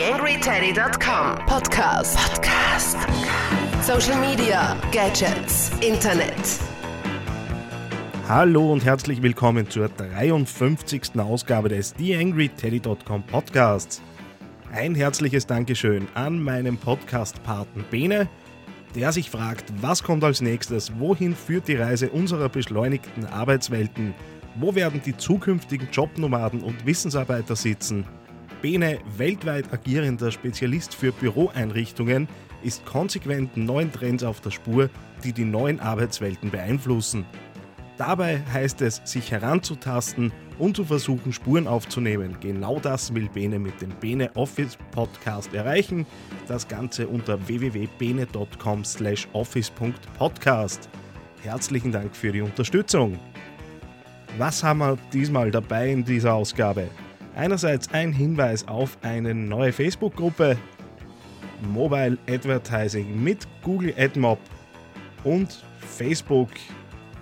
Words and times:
TheAngryTeddy.com 0.00 1.44
Podcast. 1.44 2.16
Podcast. 2.16 2.96
Social 3.82 4.18
Media, 4.18 4.74
Gadgets, 4.92 5.70
Internet. 5.86 6.58
Hallo 8.26 8.72
und 8.72 8.82
herzlich 8.82 9.20
willkommen 9.20 9.68
zur 9.68 9.90
53. 9.90 11.18
Ausgabe 11.18 11.68
des 11.68 11.92
TheAngryTeddy.com 11.92 13.24
Podcasts. 13.24 14.00
Ein 14.72 14.94
herzliches 14.94 15.46
Dankeschön 15.46 16.08
an 16.14 16.42
meinen 16.42 16.78
Podcast-Paten 16.78 17.84
Bene, 17.90 18.26
der 18.94 19.12
sich 19.12 19.28
fragt, 19.28 19.70
was 19.82 20.02
kommt 20.02 20.24
als 20.24 20.40
nächstes, 20.40 20.98
wohin 20.98 21.36
führt 21.36 21.68
die 21.68 21.76
Reise 21.76 22.08
unserer 22.08 22.48
beschleunigten 22.48 23.26
Arbeitswelten, 23.26 24.14
wo 24.54 24.74
werden 24.74 25.02
die 25.04 25.18
zukünftigen 25.18 25.90
Jobnomaden 25.92 26.62
und 26.62 26.86
Wissensarbeiter 26.86 27.54
sitzen. 27.54 28.06
Bene, 28.62 28.98
weltweit 29.16 29.72
agierender 29.72 30.30
Spezialist 30.30 30.94
für 30.94 31.12
Büroeinrichtungen, 31.12 32.28
ist 32.62 32.84
konsequent 32.84 33.56
neuen 33.56 33.90
Trends 33.90 34.22
auf 34.22 34.40
der 34.40 34.50
Spur, 34.50 34.90
die 35.24 35.32
die 35.32 35.44
neuen 35.44 35.80
Arbeitswelten 35.80 36.50
beeinflussen. 36.50 37.24
Dabei 37.96 38.42
heißt 38.52 38.82
es, 38.82 39.00
sich 39.04 39.30
heranzutasten 39.30 40.32
und 40.58 40.76
zu 40.76 40.84
versuchen, 40.84 41.32
Spuren 41.32 41.66
aufzunehmen. 41.66 42.36
Genau 42.40 42.80
das 42.80 43.14
will 43.14 43.28
Bene 43.28 43.58
mit 43.58 43.80
dem 43.80 43.90
Bene 43.90 44.30
Office 44.36 44.76
Podcast 44.90 45.52
erreichen. 45.54 46.06
Das 46.46 46.68
Ganze 46.68 47.08
unter 47.08 47.46
www.bene.com 47.46 48.84
slash 48.84 49.28
office.podcast. 49.32 50.88
Herzlichen 51.42 51.92
Dank 51.92 52.14
für 52.14 52.32
die 52.32 52.42
Unterstützung. 52.42 53.18
Was 54.38 54.62
haben 54.62 54.78
wir 54.78 54.98
diesmal 55.12 55.50
dabei 55.50 55.90
in 55.90 56.04
dieser 56.04 56.34
Ausgabe? 56.34 56.88
Einerseits 57.34 57.92
ein 57.92 58.12
Hinweis 58.12 58.66
auf 58.66 58.98
eine 59.02 59.34
neue 59.34 59.72
Facebook-Gruppe 59.72 60.56
Mobile 61.62 62.18
Advertising 62.28 63.22
mit 63.22 63.46
Google 63.62 63.94
AdMob 63.96 64.38
und 65.24 65.64
Facebook 65.78 66.48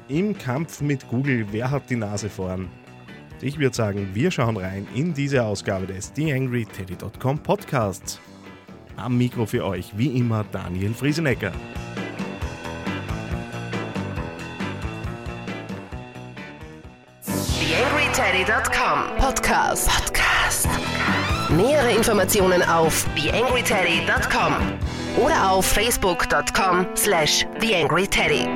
im 0.09 0.37
Kampf 0.37 0.81
mit 0.81 1.06
Google, 1.09 1.47
wer 1.50 1.70
hat 1.70 1.91
die 1.91 1.97
Nase 1.97 2.28
vorn? 2.28 2.69
Ich 3.41 3.59
würde 3.59 3.77
sagen, 3.77 4.09
wir 4.15 4.31
schauen 4.31 4.56
rein 4.56 4.87
in 4.95 5.15
diese 5.15 5.45
Ausgabe 5.45 5.87
des 5.87 6.12
TheAngryTeddy.com 6.12 7.39
Podcasts. 7.39 8.19
Am 8.97 9.17
Mikro 9.17 9.47
für 9.47 9.65
euch 9.65 9.97
wie 9.97 10.17
immer 10.19 10.45
Daniel 10.50 10.93
Friesenecker. 10.93 11.53
TheAngryTeddy.com 18.39 19.17
Podcast. 19.17 19.89
Podcast. 19.89 20.69
Nähere 21.50 21.91
Informationen 21.97 22.62
auf 22.62 23.05
TheAngryTeddy.com 23.17 24.55
oder 25.25 25.50
auf 25.50 25.67
Facebook.com 25.67 26.86
slash 26.94 27.44
TheAngryTeddy. 27.59 28.47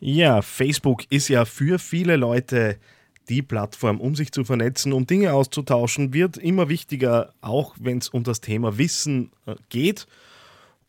Ja, 0.00 0.42
Facebook 0.42 1.04
ist 1.10 1.28
ja 1.28 1.44
für 1.44 1.78
viele 1.78 2.16
Leute 2.16 2.80
die 3.28 3.42
Plattform, 3.42 4.00
um 4.00 4.16
sich 4.16 4.32
zu 4.32 4.44
vernetzen, 4.44 4.92
um 4.92 5.06
Dinge 5.06 5.32
auszutauschen, 5.32 6.12
wird 6.12 6.38
immer 6.38 6.68
wichtiger, 6.68 7.32
auch 7.40 7.76
wenn 7.78 7.98
es 7.98 8.08
um 8.08 8.24
das 8.24 8.40
Thema 8.40 8.78
Wissen 8.78 9.30
äh, 9.46 9.54
geht. 9.68 10.08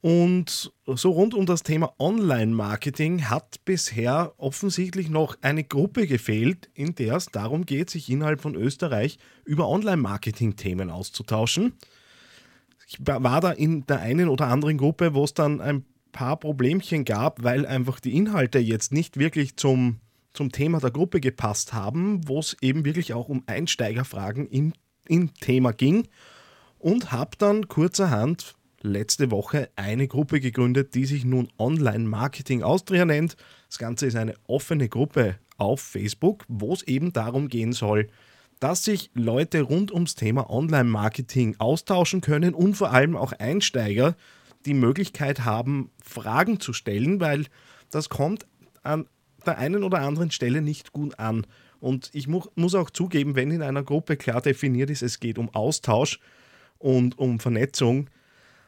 Und 0.08 0.72
so 0.86 1.12
rund 1.12 1.34
um 1.34 1.46
das 1.46 1.64
Thema 1.64 1.94
Online-Marketing 2.00 3.30
hat 3.30 3.66
bisher 3.66 4.32
offensichtlich 4.38 5.10
noch 5.10 5.36
eine 5.42 5.66
Gruppe 5.66 6.08
gefehlt, 6.08 6.70
in 6.74 6.96
der 6.96 7.18
es 7.18 7.26
darum 7.26 7.66
geht, 7.66 7.90
sich 7.90 8.10
innerhalb 8.10 8.40
von 8.40 8.56
Österreich 8.56 9.20
über 9.44 9.68
Online-Marketing-Themen 9.68 10.92
auszutauschen. 10.92 11.74
Ich 12.88 13.00
war 13.06 13.42
da 13.42 13.52
in 13.52 13.86
der 13.86 14.00
einen 14.00 14.30
oder 14.30 14.48
anderen 14.48 14.78
Gruppe, 14.78 15.14
wo 15.14 15.26
es 15.26 15.34
dann 15.34 15.60
ein 15.60 15.84
paar 16.14 16.38
Problemchen 16.38 17.04
gab, 17.04 17.44
weil 17.44 17.66
einfach 17.66 18.00
die 18.00 18.16
Inhalte 18.16 18.60
jetzt 18.60 18.94
nicht 18.94 19.18
wirklich 19.18 19.58
zum, 19.58 20.00
zum 20.32 20.54
Thema 20.54 20.80
der 20.80 20.92
Gruppe 20.92 21.20
gepasst 21.20 21.74
haben, 21.74 22.26
wo 22.30 22.40
es 22.40 22.56
eben 22.62 22.86
wirklich 22.86 23.14
auch 23.14 23.28
um 23.28 23.44
Einsteigerfragen 23.46 24.48
im, 24.48 24.72
im 25.10 25.34
Thema 25.34 25.74
ging. 25.74 26.08
Und 26.80 27.12
habe 27.12 27.32
dann 27.38 27.68
kurzerhand 27.68 28.57
letzte 28.88 29.32
Woche 29.32 29.70
eine 29.76 30.08
Gruppe 30.08 30.40
gegründet, 30.40 30.96
die 30.96 31.06
sich 31.06 31.26
nun 31.26 31.50
Online 31.58 32.06
Marketing 32.06 32.64
Austria 32.64 33.06
nennt. 33.06 33.38
Das 33.68 33.78
Ganze 33.78 34.08
ist 34.08 34.16
eine 34.16 34.34
offene 34.48 34.90
Gruppe 34.90 35.36
auf 35.58 35.82
Facebook, 35.82 36.46
wo 36.48 36.74
es 36.74 36.84
eben 36.84 37.14
darum 37.14 37.48
gehen 37.48 37.74
soll, 37.74 38.08
dass 38.60 38.84
sich 38.84 39.12
Leute 39.14 39.62
rund 39.62 39.92
ums 39.92 40.16
Thema 40.16 40.50
Online 40.50 40.90
Marketing 40.90 41.56
austauschen 41.60 42.22
können 42.22 42.54
und 42.54 42.76
vor 42.76 42.92
allem 42.92 43.16
auch 43.16 43.34
Einsteiger 43.34 44.16
die 44.66 44.74
Möglichkeit 44.74 45.46
haben, 45.46 45.92
Fragen 46.04 46.60
zu 46.60 46.74
stellen, 46.74 47.20
weil 47.20 47.46
das 47.92 48.10
kommt 48.10 48.48
an 48.84 49.06
der 49.46 49.58
einen 49.58 49.84
oder 49.84 50.00
anderen 50.00 50.32
Stelle 50.32 50.62
nicht 50.62 50.92
gut 50.92 51.20
an. 51.20 51.46
Und 51.80 52.10
ich 52.14 52.28
mu 52.28 52.42
muss 52.56 52.76
auch 52.76 52.90
zugeben, 52.90 53.36
wenn 53.36 53.52
in 53.52 53.62
einer 53.62 53.84
Gruppe 53.84 54.18
klar 54.18 54.42
definiert 54.42 54.90
ist, 54.90 55.04
es 55.04 55.20
geht 55.20 55.38
um 55.38 55.54
Austausch 55.54 56.20
und 56.80 57.18
um 57.18 57.40
Vernetzung, 57.40 58.10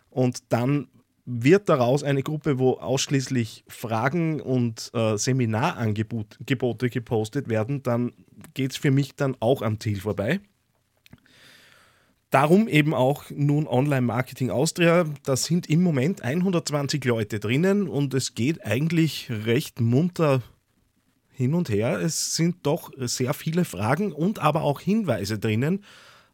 und 0.09 0.51
dann 0.51 0.87
wird 1.25 1.69
daraus 1.69 2.03
eine 2.03 2.23
Gruppe, 2.23 2.57
wo 2.57 2.73
ausschließlich 2.73 3.63
Fragen 3.67 4.41
und 4.41 4.89
äh, 4.93 5.15
Seminarangebote 5.15 6.89
gepostet 6.89 7.49
werden, 7.49 7.83
dann 7.83 8.13
geht 8.55 8.71
es 8.71 8.77
für 8.77 8.89
mich 8.89 9.15
dann 9.15 9.37
auch 9.39 9.61
am 9.61 9.79
Ziel 9.79 9.99
vorbei. 9.99 10.39
Darum 12.31 12.67
eben 12.67 12.93
auch 12.93 13.25
nun 13.29 13.67
Online 13.67 14.01
Marketing 14.01 14.49
Austria. 14.51 15.05
Da 15.23 15.35
sind 15.35 15.67
im 15.67 15.81
Moment 15.81 16.23
120 16.23 17.03
Leute 17.05 17.39
drinnen 17.39 17.87
und 17.87 18.13
es 18.13 18.35
geht 18.35 18.65
eigentlich 18.65 19.29
recht 19.29 19.81
munter 19.81 20.41
hin 21.31 21.53
und 21.53 21.69
her. 21.69 21.99
Es 21.99 22.35
sind 22.35 22.57
doch 22.63 22.91
sehr 22.97 23.33
viele 23.33 23.65
Fragen 23.65 24.11
und 24.11 24.39
aber 24.39 24.61
auch 24.61 24.79
Hinweise 24.79 25.39
drinnen. 25.39 25.83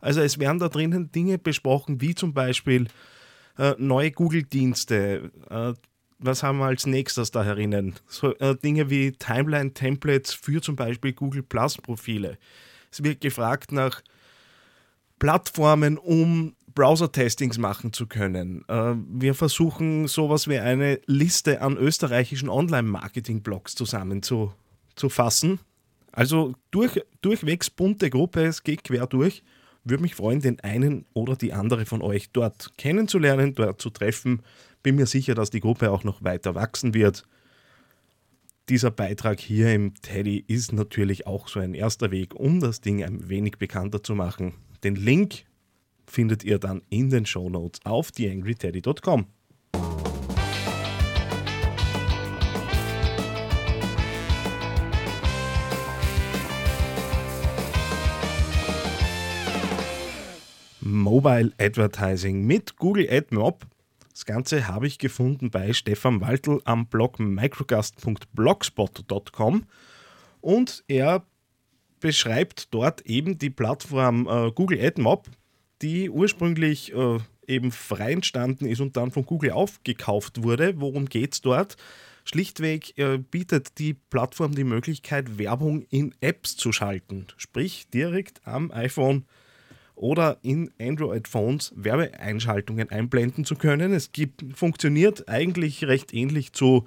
Also 0.01 0.19
es 0.19 0.37
werden 0.37 0.59
da 0.59 0.67
drinnen 0.67 1.11
Dinge 1.11 1.37
besprochen, 1.37 2.01
wie 2.01 2.13
zum 2.13 2.33
Beispiel 2.33 2.87
äh, 3.57 3.75
neue 3.77 4.11
Google-Dienste. 4.11 5.31
Äh, 5.49 5.73
was 6.17 6.43
haben 6.43 6.59
wir 6.59 6.65
als 6.65 6.85
nächstes 6.85 7.31
da 7.31 7.43
herinnen? 7.43 7.95
So, 8.07 8.35
äh, 8.37 8.55
Dinge 8.55 8.89
wie 8.89 9.11
Timeline-Templates 9.11 10.33
für 10.33 10.61
zum 10.61 10.75
Beispiel 10.75 11.13
Google 11.13 11.43
Plus-Profile. 11.43 12.37
Es 12.91 13.03
wird 13.03 13.21
gefragt 13.21 13.71
nach 13.71 14.01
Plattformen, 15.19 15.97
um 15.97 16.55
Browser-Testings 16.73 17.57
machen 17.57 17.93
zu 17.93 18.07
können. 18.07 18.63
Äh, 18.67 18.95
wir 19.07 19.33
versuchen 19.33 20.07
sowas 20.07 20.47
wie 20.47 20.59
eine 20.59 20.99
Liste 21.05 21.61
an 21.61 21.77
österreichischen 21.77 22.49
Online-Marketing-Blogs 22.49 23.75
zusammenzufassen. 23.75 25.59
Also 26.11 26.53
durch, 26.71 27.01
durchwegs 27.21 27.69
bunte 27.69 28.09
Gruppe, 28.09 28.45
es 28.45 28.63
geht 28.63 28.83
quer 28.83 29.07
durch. 29.07 29.43
Würde 29.85 30.01
mich 30.01 30.15
freuen, 30.15 30.41
den 30.41 30.59
einen 30.61 31.05
oder 31.13 31.35
die 31.35 31.53
andere 31.53 31.85
von 31.85 32.01
euch 32.01 32.31
dort 32.31 32.75
kennenzulernen, 32.77 33.53
dort 33.53 33.79
zu 33.79 33.91
treffen. 33.91 34.41
Bin 34.81 34.95
mir 34.95 35.05
sicher, 35.05 35.35
dass 35.35 35.51
die 35.51 35.59
Gruppe 35.59 35.91
auch 35.91 36.03
noch 36.03 36.23
weiter 36.23 36.55
wachsen 36.55 36.95
wird. 36.95 37.23
Dieser 38.67 38.89
Beitrag 38.89 39.39
hier 39.39 39.71
im 39.71 39.93
Teddy 40.01 40.43
ist 40.47 40.73
natürlich 40.73 41.27
auch 41.27 41.47
so 41.47 41.59
ein 41.59 41.75
erster 41.75 42.09
Weg, 42.09 42.33
um 42.33 42.59
das 42.59 42.81
Ding 42.81 43.03
ein 43.03 43.29
wenig 43.29 43.59
bekannter 43.59 44.01
zu 44.01 44.15
machen. 44.15 44.55
Den 44.83 44.95
Link 44.95 45.45
findet 46.07 46.43
ihr 46.43 46.57
dann 46.57 46.81
in 46.89 47.11
den 47.11 47.27
Show 47.27 47.47
Notes 47.47 47.79
auf 47.85 48.11
theangryteddy.com. 48.11 49.27
Mobile 61.05 61.53
Advertising 61.59 62.45
mit 62.47 62.77
Google 62.77 63.07
AdMob. 63.07 63.67
Das 64.09 64.25
Ganze 64.25 64.67
habe 64.67 64.87
ich 64.87 64.97
gefunden 64.97 65.51
bei 65.51 65.71
Stefan 65.71 66.19
Waltl 66.19 66.61
am 66.65 66.87
Blog 66.87 67.19
microgast.blogspot.com 67.19 69.65
und 70.41 70.83
er 70.87 71.23
beschreibt 71.99 72.73
dort 72.73 73.01
eben 73.01 73.37
die 73.37 73.51
Plattform 73.51 74.27
äh, 74.27 74.51
Google 74.51 74.83
AdMob, 74.83 75.29
die 75.83 76.09
ursprünglich 76.09 76.91
äh, 76.95 77.19
eben 77.45 77.71
frei 77.71 78.13
entstanden 78.13 78.65
ist 78.65 78.81
und 78.81 78.97
dann 78.97 79.11
von 79.11 79.27
Google 79.27 79.51
aufgekauft 79.51 80.41
wurde. 80.41 80.81
Worum 80.81 81.05
geht 81.05 81.33
es 81.33 81.41
dort? 81.41 81.77
Schlichtweg 82.23 82.97
äh, 82.97 83.19
bietet 83.19 83.77
die 83.77 83.93
Plattform 83.93 84.55
die 84.55 84.63
Möglichkeit, 84.63 85.37
Werbung 85.37 85.83
in 85.91 86.15
Apps 86.19 86.57
zu 86.57 86.71
schalten, 86.71 87.27
sprich 87.37 87.91
direkt 87.91 88.47
am 88.47 88.71
iPhone 88.71 89.25
oder 89.95 90.37
in 90.41 90.71
Android-Phones 90.79 91.73
Werbeeinschaltungen 91.75 92.89
einblenden 92.89 93.45
zu 93.45 93.55
können. 93.55 93.93
Es 93.93 94.11
gibt, 94.11 94.43
funktioniert 94.53 95.29
eigentlich 95.29 95.85
recht 95.85 96.13
ähnlich 96.13 96.51
zu 96.53 96.85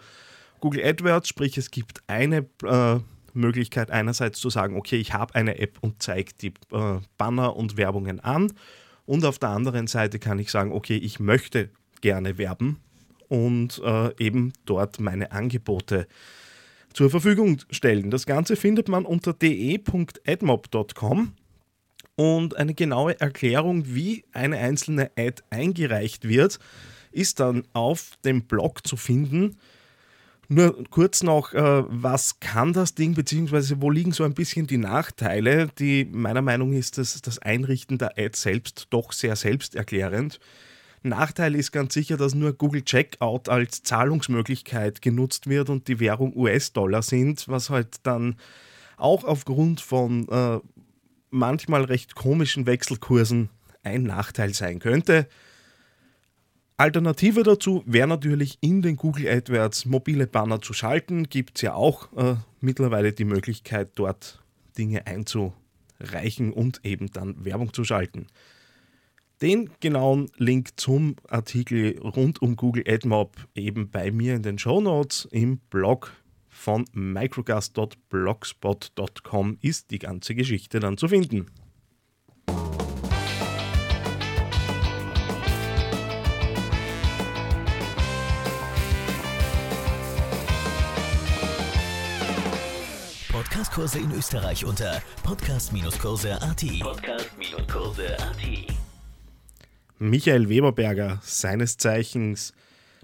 Google 0.60 0.84
AdWords, 0.84 1.28
sprich 1.28 1.56
es 1.56 1.70
gibt 1.70 2.02
eine, 2.06 2.46
äh, 2.64 2.98
Möglichkeit 3.34 3.90
einerseits 3.90 4.38
zu 4.40 4.48
sagen, 4.50 4.76
okay, 4.76 4.96
ich 4.96 5.14
habe 5.14 5.34
eine 5.34 5.58
App 5.58 5.78
und 5.80 6.02
zeige 6.02 6.32
die 6.40 6.52
äh, 6.72 6.98
Banner 7.16 7.56
und 7.56 7.78
Werbungen 7.78 8.20
an. 8.20 8.52
Und 9.06 9.24
auf 9.24 9.38
der 9.38 9.48
anderen 9.50 9.86
Seite 9.86 10.18
kann 10.18 10.38
ich 10.38 10.50
sagen, 10.50 10.72
okay, 10.72 10.96
ich 10.96 11.20
möchte 11.20 11.70
gerne 12.00 12.38
werben 12.38 12.78
und 13.28 13.80
äh, 13.84 14.10
eben 14.22 14.52
dort 14.66 15.00
meine 15.00 15.32
Angebote 15.32 16.06
zur 16.92 17.08
Verfügung 17.10 17.58
stellen. 17.70 18.10
Das 18.10 18.26
Ganze 18.26 18.56
findet 18.56 18.88
man 18.88 19.06
unter 19.06 19.32
de.admob.com 19.32 21.32
und 22.18 22.56
eine 22.56 22.74
genaue 22.74 23.20
Erklärung, 23.20 23.94
wie 23.94 24.24
eine 24.32 24.58
einzelne 24.58 25.12
Ad 25.16 25.40
eingereicht 25.50 26.26
wird, 26.26 26.58
ist 27.12 27.38
dann 27.38 27.62
auf 27.74 28.18
dem 28.24 28.42
Blog 28.42 28.84
zu 28.84 28.96
finden. 28.96 29.56
Nur 30.48 30.82
kurz 30.90 31.22
noch, 31.22 31.54
äh, 31.54 31.84
was 31.86 32.40
kann 32.40 32.72
das 32.72 32.96
Ding, 32.96 33.14
beziehungsweise 33.14 33.80
wo 33.80 33.88
liegen 33.88 34.10
so 34.10 34.24
ein 34.24 34.34
bisschen 34.34 34.66
die 34.66 34.78
Nachteile? 34.78 35.68
Die 35.78 36.06
meiner 36.06 36.42
Meinung 36.42 36.72
ist, 36.72 36.98
dass 36.98 37.22
das 37.22 37.38
Einrichten 37.38 37.98
der 37.98 38.18
Ad 38.18 38.32
selbst 38.34 38.88
doch 38.90 39.12
sehr 39.12 39.36
selbsterklärend. 39.36 40.40
Nachteil 41.04 41.54
ist 41.54 41.70
ganz 41.70 41.94
sicher, 41.94 42.16
dass 42.16 42.34
nur 42.34 42.52
Google 42.52 42.82
Checkout 42.82 43.48
als 43.48 43.84
Zahlungsmöglichkeit 43.84 45.02
genutzt 45.02 45.48
wird 45.48 45.70
und 45.70 45.86
die 45.86 46.00
Währung 46.00 46.34
US-Dollar 46.34 47.02
sind, 47.02 47.46
was 47.46 47.70
halt 47.70 47.98
dann 48.02 48.34
auch 48.96 49.22
aufgrund 49.22 49.80
von 49.80 50.26
äh, 50.28 50.58
manchmal 51.30 51.84
recht 51.84 52.14
komischen 52.14 52.66
Wechselkursen 52.66 53.50
ein 53.82 54.02
Nachteil 54.02 54.54
sein 54.54 54.78
könnte. 54.78 55.28
Alternative 56.76 57.42
dazu 57.42 57.82
wäre 57.86 58.06
natürlich 58.06 58.58
in 58.60 58.82
den 58.82 58.96
Google 58.96 59.28
AdWords 59.28 59.84
mobile 59.86 60.28
Banner 60.28 60.60
zu 60.60 60.72
schalten. 60.72 61.28
Gibt 61.28 61.56
es 61.56 61.62
ja 61.62 61.74
auch 61.74 62.12
äh, 62.16 62.36
mittlerweile 62.60 63.12
die 63.12 63.24
Möglichkeit, 63.24 63.90
dort 63.96 64.40
Dinge 64.78 65.06
einzureichen 65.06 66.52
und 66.52 66.80
eben 66.84 67.10
dann 67.10 67.44
Werbung 67.44 67.72
zu 67.72 67.82
schalten. 67.82 68.28
Den 69.42 69.70
genauen 69.80 70.30
Link 70.36 70.70
zum 70.76 71.16
Artikel 71.28 71.98
rund 71.98 72.42
um 72.42 72.56
Google 72.56 72.84
AdMob 72.86 73.36
eben 73.54 73.90
bei 73.90 74.10
mir 74.10 74.34
in 74.34 74.42
den 74.42 74.58
Show 74.58 74.80
Notes 74.80 75.28
im 75.30 75.58
Blog 75.70 76.12
von 76.68 76.84
microgas.blogspot.com 76.92 79.56
ist 79.62 79.90
die 79.90 79.98
ganze 79.98 80.34
Geschichte 80.34 80.80
dann 80.80 80.98
zu 80.98 81.08
finden. 81.08 81.46
Podcastkurse 93.32 94.00
in 94.00 94.12
Österreich 94.12 94.66
unter 94.66 95.00
podcast-kurse.at. 95.22 96.64
Podcast-kurse.at. 96.80 98.36
Michael 99.98 100.50
Weberberger, 100.50 101.18
seines 101.22 101.78
Zeichens 101.78 102.52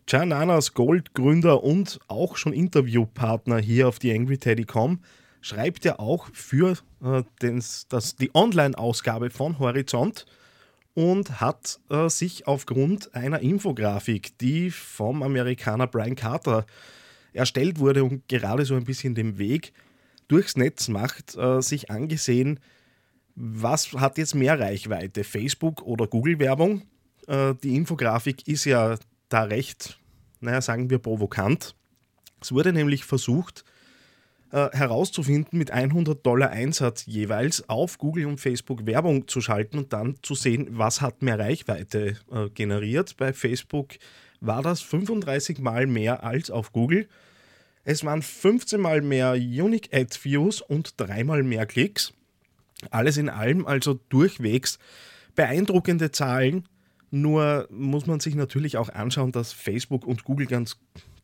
Jananas 0.09 0.75
Gold 0.75 1.15
Gründer 1.15 1.63
und 1.63 1.99
auch 2.09 2.37
schon 2.37 2.53
Interviewpartner 2.53 3.59
hier 3.59 3.89
auf 3.89 3.99
die 3.99 4.13
AngryTeddy.com, 4.13 5.01
schreibt 5.41 5.85
ja 5.85 5.99
auch 5.99 6.29
für 6.33 6.79
äh, 7.03 7.23
den, 7.43 7.63
das, 7.89 8.17
die 8.17 8.35
Online-Ausgabe 8.35 9.31
von 9.31 9.59
Horizont 9.59 10.27
und 10.95 11.41
hat 11.41 11.81
äh, 11.91 12.09
sich 12.09 12.47
aufgrund 12.47 13.15
einer 13.15 13.41
Infografik, 13.41 14.39
die 14.39 14.71
vom 14.71 15.23
Amerikaner 15.23 15.87
Brian 15.87 16.17
Carter 16.17 16.67
erstellt 17.33 17.79
wurde 17.79 18.05
und 18.05 18.29
gerade 18.29 18.65
so 18.65 18.75
ein 18.75 18.85
bisschen 18.85 19.15
den 19.15 19.39
Weg 19.39 19.73
durchs 20.29 20.57
Netz 20.57 20.89
macht, 20.89 21.37
äh, 21.37 21.61
sich 21.61 21.91
angesehen, 21.91 22.61
was 23.37 23.93
hat 23.93 24.19
jetzt 24.19 24.35
mehr 24.35 24.59
Reichweite, 24.61 25.25
Facebook 25.25 25.83
oder 25.83 26.07
Google-Werbung? 26.07 26.83
Äh, 27.27 27.55
die 27.63 27.75
Infografik 27.75 28.47
ist 28.47 28.65
ja 28.65 28.97
da 29.35 29.43
recht, 29.43 29.99
naja, 30.41 30.61
sagen 30.61 30.91
wir 30.91 31.01
provokant. 31.01 31.75
Es 32.41 32.53
wurde 32.53 32.73
nämlich 32.73 33.05
versucht, 33.05 33.65
äh, 34.53 34.71
herauszufinden, 34.71 35.59
mit 35.59 35.73
100 35.73 36.25
Dollar 36.25 36.51
Einsatz 36.51 37.07
jeweils 37.07 37.69
auf 37.69 37.99
Google 37.99 38.27
und 38.27 38.41
Facebook 38.41 38.87
Werbung 38.87 39.27
zu 39.27 39.41
schalten 39.41 39.79
und 39.79 39.93
dann 39.93 40.15
zu 40.23 40.37
sehen, 40.37 40.69
was 40.71 41.01
hat 41.01 41.23
mehr 41.23 41.37
Reichweite 41.37 42.17
äh, 42.31 42.49
generiert. 42.51 43.17
Bei 43.17 43.33
Facebook 43.33 43.95
war 44.41 44.63
das 44.63 44.83
35 44.83 45.59
Mal 45.59 45.89
mehr 45.89 46.23
als 46.23 46.53
auf 46.53 46.71
Google. 46.71 47.09
Es 47.83 48.05
waren 48.05 48.23
15 48.23 48.81
Mal 48.81 49.03
mehr 49.03 49.33
Unique 49.33 49.93
Ad 49.93 50.17
Views 50.23 50.61
und 50.61 51.01
dreimal 51.01 51.43
mehr 51.43 51.67
Klicks. 51.67 52.13
Alles 52.91 53.17
in 53.17 53.29
allem 53.29 53.67
also 53.67 53.95
durchwegs 54.11 54.79
beeindruckende 55.35 56.13
Zahlen. 56.13 56.69
Nur 57.15 57.69
muss 57.71 58.07
man 58.07 58.19
sich 58.19 58.35
natürlich 58.35 58.77
auch 58.77 58.89
anschauen, 58.89 59.31
dass 59.31 59.53
Facebook 59.53 60.05
und 60.05 60.25
Google 60.25 60.49
ganz 60.49 60.79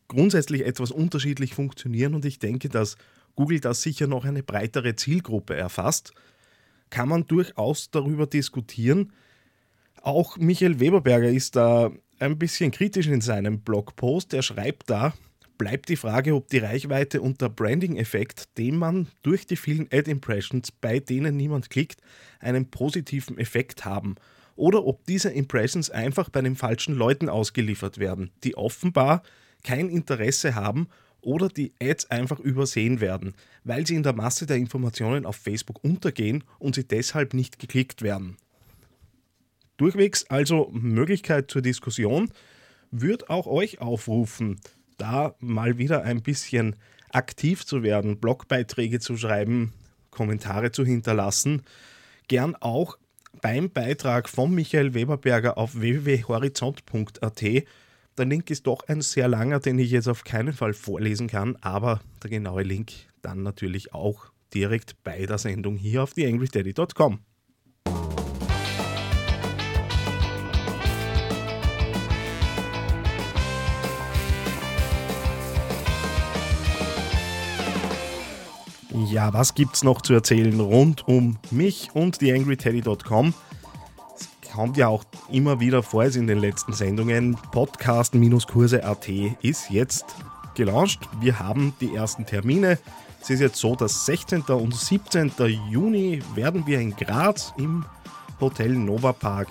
grundsätzlich 0.07 0.65
etwas 0.65 0.89
unterschiedlich 0.89 1.53
funktionieren 1.53 2.15
und 2.15 2.23
ich 2.23 2.39
denke, 2.39 2.69
dass 2.69 2.95
Google 3.35 3.59
da 3.59 3.73
sicher 3.73 4.07
noch 4.07 4.23
eine 4.23 4.41
breitere 4.41 4.95
Zielgruppe 4.95 5.53
erfasst. 5.53 6.13
Kann 6.91 7.09
man 7.09 7.27
durchaus 7.27 7.91
darüber 7.91 8.25
diskutieren. 8.25 9.11
Auch 10.01 10.37
Michael 10.37 10.79
Weberberger 10.79 11.27
ist 11.27 11.57
da 11.57 11.91
ein 12.19 12.39
bisschen 12.39 12.71
kritisch 12.71 13.07
in 13.07 13.19
seinem 13.19 13.59
Blogpost. 13.59 14.33
Er 14.33 14.43
schreibt 14.43 14.89
da, 14.89 15.13
bleibt 15.57 15.89
die 15.89 15.97
Frage, 15.97 16.35
ob 16.35 16.47
die 16.47 16.59
Reichweite 16.59 17.19
und 17.19 17.41
der 17.41 17.49
Branding-Effekt, 17.49 18.57
den 18.57 18.77
man 18.77 19.09
durch 19.23 19.45
die 19.45 19.57
vielen 19.57 19.89
Ad-Impressions, 19.91 20.71
bei 20.71 21.01
denen 21.01 21.35
niemand 21.35 21.69
klickt, 21.69 22.01
einen 22.39 22.71
positiven 22.71 23.37
Effekt 23.37 23.83
haben. 23.83 24.15
Oder 24.55 24.85
ob 24.85 25.05
diese 25.05 25.29
Impressions 25.29 25.89
einfach 25.89 26.29
bei 26.29 26.41
den 26.41 26.55
falschen 26.55 26.95
Leuten 26.95 27.29
ausgeliefert 27.29 27.97
werden, 27.97 28.31
die 28.43 28.55
offenbar 28.55 29.23
kein 29.63 29.89
Interesse 29.89 30.55
haben 30.55 30.87
oder 31.21 31.49
die 31.49 31.73
Ads 31.81 32.09
einfach 32.09 32.39
übersehen 32.39 32.99
werden, 32.99 33.33
weil 33.63 33.85
sie 33.85 33.95
in 33.95 34.03
der 34.03 34.13
Masse 34.13 34.45
der 34.45 34.57
Informationen 34.57 35.25
auf 35.25 35.35
Facebook 35.35 35.83
untergehen 35.83 36.43
und 36.59 36.75
sie 36.75 36.87
deshalb 36.87 37.33
nicht 37.33 37.59
geklickt 37.59 38.01
werden. 38.01 38.37
Durchwegs 39.77 40.25
also 40.29 40.69
Möglichkeit 40.73 41.49
zur 41.49 41.61
Diskussion, 41.61 42.31
würde 42.91 43.29
auch 43.29 43.47
euch 43.47 43.81
aufrufen, 43.81 44.59
da 44.97 45.35
mal 45.39 45.77
wieder 45.77 46.03
ein 46.03 46.21
bisschen 46.21 46.75
aktiv 47.09 47.65
zu 47.65 47.83
werden, 47.83 48.19
Blogbeiträge 48.19 48.99
zu 48.99 49.17
schreiben, 49.17 49.73
Kommentare 50.11 50.71
zu 50.71 50.85
hinterlassen. 50.85 51.63
Gern 52.27 52.55
auch 52.55 52.97
beim 53.41 53.69
Beitrag 53.69 54.29
von 54.29 54.53
Michael 54.53 54.93
Weberberger 54.93 55.57
auf 55.57 55.79
www.horizont.at. 55.79 57.41
Der 58.17 58.25
Link 58.25 58.49
ist 58.49 58.67
doch 58.67 58.87
ein 58.87 59.01
sehr 59.01 59.27
langer, 59.27 59.59
den 59.59 59.79
ich 59.79 59.91
jetzt 59.91 60.07
auf 60.07 60.23
keinen 60.23 60.53
Fall 60.53 60.73
vorlesen 60.73 61.27
kann, 61.27 61.55
aber 61.61 62.01
der 62.21 62.29
genaue 62.29 62.63
Link 62.63 62.91
dann 63.21 63.43
natürlich 63.43 63.93
auch 63.93 64.25
direkt 64.53 65.01
bei 65.03 65.25
der 65.25 65.37
Sendung 65.37 65.77
hier 65.77 66.03
auf 66.03 66.13
theangryteddy.com. 66.13 67.19
Ja, 78.93 79.33
was 79.33 79.55
gibt's 79.55 79.83
noch 79.83 80.01
zu 80.01 80.13
erzählen 80.13 80.59
rund 80.59 81.07
um 81.07 81.37
mich 81.49 81.91
und 81.93 82.19
theangryteddy.com? 82.19 83.33
Es 84.15 84.51
kommt 84.51 84.75
ja 84.75 84.89
auch 84.89 85.05
immer 85.31 85.61
wieder 85.61 85.81
vor, 85.81 86.03
es 86.03 86.17
in 86.17 86.27
den 86.27 86.39
letzten 86.39 86.73
Sendungen. 86.73 87.37
Podcast-Kurse.at 87.53 89.09
ist 89.41 89.69
jetzt 89.69 90.05
gelauncht. 90.55 90.99
Wir 91.21 91.39
haben 91.39 91.73
die 91.79 91.95
ersten 91.95 92.25
Termine. 92.25 92.77
Es 93.21 93.29
ist 93.29 93.39
jetzt 93.39 93.57
so, 93.57 93.77
dass 93.77 94.05
16. 94.05 94.41
und 94.41 94.75
17. 94.75 95.31
Juni 95.69 96.21
werden 96.35 96.67
wir 96.67 96.81
in 96.81 96.93
Graz 96.93 97.53
im 97.57 97.85
Hotel 98.41 98.71
Nova 98.73 99.13
Park 99.13 99.47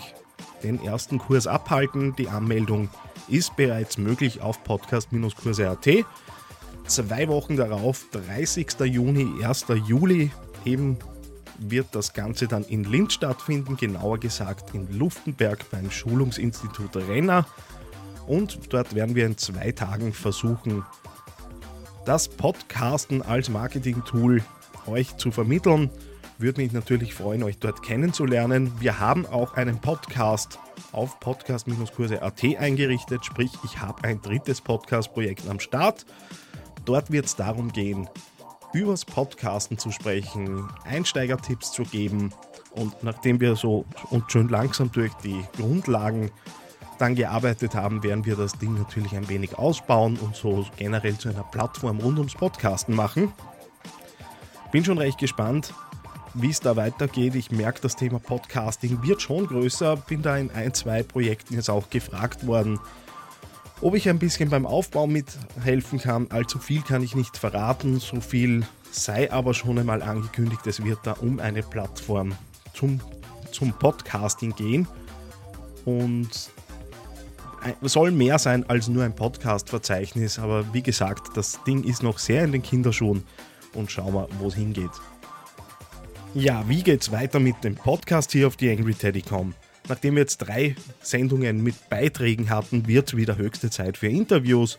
den 0.62 0.84
ersten 0.84 1.18
Kurs 1.18 1.46
abhalten. 1.46 2.14
Die 2.16 2.28
Anmeldung 2.28 2.90
ist 3.26 3.56
bereits 3.56 3.96
möglich 3.96 4.42
auf 4.42 4.62
podcast-kurse.at. 4.64 6.04
Zwei 6.90 7.28
Wochen 7.28 7.56
darauf, 7.56 8.06
30. 8.10 8.80
Juni, 8.80 9.44
1. 9.44 9.66
Juli, 9.86 10.32
eben 10.64 10.98
wird 11.60 11.86
das 11.92 12.14
Ganze 12.14 12.48
dann 12.48 12.64
in 12.64 12.82
Linz 12.82 13.12
stattfinden, 13.12 13.76
genauer 13.76 14.18
gesagt 14.18 14.74
in 14.74 14.92
Luftenberg 14.98 15.70
beim 15.70 15.88
Schulungsinstitut 15.88 16.96
Renner. 16.96 17.46
Und 18.26 18.72
dort 18.72 18.92
werden 18.92 19.14
wir 19.14 19.24
in 19.24 19.38
zwei 19.38 19.70
Tagen 19.70 20.12
versuchen, 20.12 20.84
das 22.06 22.26
Podcasten 22.26 23.22
als 23.22 23.50
Marketing-Tool 23.50 24.42
euch 24.88 25.16
zu 25.16 25.30
vermitteln. 25.30 25.90
Würde 26.38 26.60
mich 26.60 26.72
natürlich 26.72 27.14
freuen, 27.14 27.44
euch 27.44 27.58
dort 27.58 27.84
kennenzulernen. 27.84 28.72
Wir 28.80 28.98
haben 28.98 29.26
auch 29.26 29.54
einen 29.54 29.80
Podcast 29.80 30.58
auf 30.90 31.20
podcast-kurse.at 31.20 32.44
eingerichtet, 32.58 33.24
sprich 33.24 33.52
ich 33.64 33.80
habe 33.80 34.02
ein 34.02 34.20
drittes 34.20 34.60
Podcast-Projekt 34.60 35.48
am 35.48 35.60
Start. 35.60 36.04
Dort 36.90 37.12
wird 37.12 37.26
es 37.26 37.36
darum 37.36 37.70
gehen, 37.70 38.08
übers 38.72 39.04
Podcasten 39.04 39.78
zu 39.78 39.92
sprechen, 39.92 40.68
Einsteigertipps 40.82 41.70
zu 41.70 41.84
geben. 41.84 42.34
Und 42.72 43.04
nachdem 43.04 43.38
wir 43.38 43.54
so 43.54 43.84
und 44.10 44.24
schön 44.32 44.48
langsam 44.48 44.90
durch 44.90 45.12
die 45.22 45.44
Grundlagen 45.56 46.32
dann 46.98 47.14
gearbeitet 47.14 47.76
haben, 47.76 48.02
werden 48.02 48.26
wir 48.26 48.34
das 48.34 48.58
Ding 48.58 48.74
natürlich 48.74 49.14
ein 49.14 49.28
wenig 49.28 49.56
ausbauen 49.56 50.18
und 50.18 50.34
so 50.34 50.66
generell 50.78 51.16
zu 51.16 51.28
einer 51.28 51.44
Plattform 51.44 52.00
rund 52.00 52.18
ums 52.18 52.34
Podcasten 52.34 52.96
machen. 52.96 53.32
Bin 54.72 54.84
schon 54.84 54.98
recht 54.98 55.18
gespannt, 55.18 55.72
wie 56.34 56.50
es 56.50 56.58
da 56.58 56.74
weitergeht. 56.74 57.36
Ich 57.36 57.52
merke, 57.52 57.80
das 57.82 57.94
Thema 57.94 58.18
Podcasting 58.18 59.00
wird 59.04 59.22
schon 59.22 59.46
größer. 59.46 59.96
Bin 59.96 60.22
da 60.22 60.36
in 60.36 60.50
ein, 60.50 60.74
zwei 60.74 61.04
Projekten 61.04 61.54
jetzt 61.54 61.70
auch 61.70 61.88
gefragt 61.88 62.48
worden, 62.48 62.80
ob 63.80 63.94
ich 63.94 64.08
ein 64.08 64.18
bisschen 64.18 64.50
beim 64.50 64.66
Aufbau 64.66 65.06
mithelfen 65.06 65.98
kann. 65.98 66.30
Allzu 66.30 66.58
viel 66.58 66.82
kann 66.82 67.02
ich 67.02 67.14
nicht 67.14 67.36
verraten. 67.36 67.98
So 67.98 68.20
viel 68.20 68.66
sei 68.90 69.32
aber 69.32 69.54
schon 69.54 69.78
einmal 69.78 70.02
angekündigt. 70.02 70.66
Es 70.66 70.84
wird 70.84 71.00
da 71.04 71.12
um 71.12 71.38
eine 71.40 71.62
Plattform 71.62 72.34
zum, 72.74 73.00
zum 73.50 73.72
Podcasting 73.72 74.54
gehen. 74.54 74.86
Und 75.84 76.50
soll 77.82 78.10
mehr 78.10 78.38
sein 78.38 78.68
als 78.68 78.88
nur 78.88 79.04
ein 79.04 79.14
Podcast-Verzeichnis. 79.14 80.38
Aber 80.38 80.72
wie 80.72 80.82
gesagt, 80.82 81.36
das 81.36 81.62
Ding 81.64 81.84
ist 81.84 82.02
noch 82.02 82.18
sehr 82.18 82.44
in 82.44 82.52
den 82.52 82.62
Kinderschuhen. 82.62 83.24
Und 83.74 83.90
schauen 83.90 84.14
wir, 84.14 84.28
wo 84.38 84.48
es 84.48 84.54
hingeht. 84.54 84.90
Ja, 86.34 86.68
wie 86.68 86.82
geht's 86.82 87.10
weiter 87.10 87.40
mit 87.40 87.62
dem 87.64 87.74
Podcast 87.74 88.32
hier 88.32 88.46
auf 88.46 88.56
die 88.56 88.70
AngryTeddy.com? 88.70 89.54
Nachdem 89.88 90.14
wir 90.14 90.22
jetzt 90.22 90.38
drei 90.38 90.76
Sendungen 91.02 91.62
mit 91.62 91.88
Beiträgen 91.88 92.50
hatten, 92.50 92.86
wird 92.86 93.16
wieder 93.16 93.36
höchste 93.36 93.70
Zeit 93.70 93.96
für 93.96 94.08
Interviews. 94.08 94.78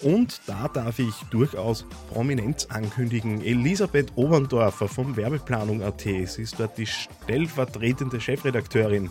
Und 0.00 0.40
da 0.46 0.68
darf 0.68 0.98
ich 0.98 1.14
durchaus 1.30 1.84
Prominenz 2.12 2.66
ankündigen. 2.66 3.40
Elisabeth 3.44 4.12
Oberndorfer 4.16 4.88
vom 4.88 5.16
Werbeplanung.at, 5.16 6.00
sie 6.00 6.42
ist 6.42 6.58
dort 6.58 6.78
die 6.78 6.86
stellvertretende 6.86 8.20
Chefredakteurin, 8.20 9.10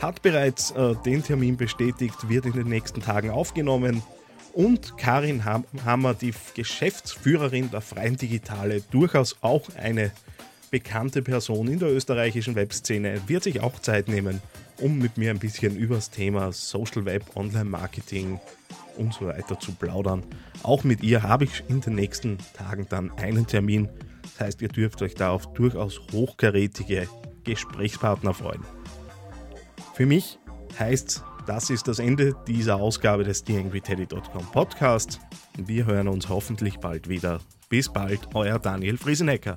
hat 0.00 0.22
bereits 0.22 0.70
äh, 0.72 0.94
den 1.04 1.22
Termin 1.22 1.56
bestätigt, 1.56 2.28
wird 2.28 2.46
in 2.46 2.52
den 2.52 2.68
nächsten 2.68 3.02
Tagen 3.02 3.30
aufgenommen. 3.30 4.02
Und 4.52 4.96
Karin 4.98 5.44
Hammer, 5.44 6.14
die 6.14 6.34
Geschäftsführerin 6.54 7.70
der 7.70 7.80
Freien 7.80 8.16
Digitale, 8.16 8.82
durchaus 8.90 9.36
auch 9.42 9.68
eine 9.76 10.10
bekannte 10.70 11.22
Person 11.22 11.68
in 11.68 11.78
der 11.78 11.92
österreichischen 11.92 12.54
Webszene 12.54 13.20
wird 13.26 13.42
sich 13.42 13.60
auch 13.60 13.80
Zeit 13.80 14.08
nehmen, 14.08 14.40
um 14.78 14.98
mit 14.98 15.18
mir 15.18 15.30
ein 15.30 15.38
bisschen 15.38 15.76
über 15.76 15.96
das 15.96 16.10
Thema 16.10 16.52
Social 16.52 17.04
Web, 17.04 17.24
Online-Marketing 17.34 18.40
und 18.96 19.14
so 19.14 19.26
weiter 19.26 19.58
zu 19.58 19.72
plaudern. 19.72 20.24
Auch 20.62 20.84
mit 20.84 21.02
ihr 21.02 21.22
habe 21.22 21.44
ich 21.44 21.64
in 21.68 21.80
den 21.80 21.94
nächsten 21.94 22.38
Tagen 22.54 22.86
dann 22.88 23.10
einen 23.12 23.46
Termin. 23.46 23.88
Das 24.22 24.46
heißt, 24.46 24.62
ihr 24.62 24.68
dürft 24.68 25.02
euch 25.02 25.14
da 25.14 25.30
auf 25.30 25.52
durchaus 25.54 26.00
hochkarätige 26.12 27.08
Gesprächspartner 27.44 28.34
freuen. 28.34 28.64
Für 29.94 30.06
mich 30.06 30.38
heißt 30.78 31.24
das 31.46 31.70
ist 31.70 31.88
das 31.88 31.98
Ende 31.98 32.36
dieser 32.46 32.76
Ausgabe 32.76 33.24
des 33.24 33.42
TheAngryTeddy.com 33.42 34.46
Podcast. 34.52 35.20
Wir 35.56 35.86
hören 35.86 36.06
uns 36.06 36.28
hoffentlich 36.28 36.78
bald 36.78 37.08
wieder. 37.08 37.40
Bis 37.68 37.88
bald, 37.88 38.20
euer 38.34 38.58
Daniel 38.58 38.98
Friesenecker. 38.98 39.56